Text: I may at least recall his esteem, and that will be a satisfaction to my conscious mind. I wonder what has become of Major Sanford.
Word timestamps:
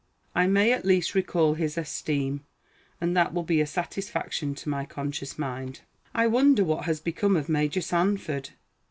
I 0.33 0.47
may 0.47 0.71
at 0.73 0.83
least 0.83 1.13
recall 1.13 1.53
his 1.53 1.77
esteem, 1.77 2.43
and 2.99 3.15
that 3.15 3.35
will 3.35 3.43
be 3.43 3.61
a 3.61 3.67
satisfaction 3.67 4.55
to 4.55 4.67
my 4.67 4.83
conscious 4.83 5.37
mind. 5.37 5.81
I 6.15 6.25
wonder 6.25 6.63
what 6.63 6.85
has 6.85 6.99
become 6.99 7.35
of 7.35 7.47
Major 7.47 7.81
Sanford. 7.81 8.49